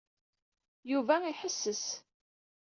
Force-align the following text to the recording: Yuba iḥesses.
Yuba 0.91 1.15
iḥesses. 1.31 1.85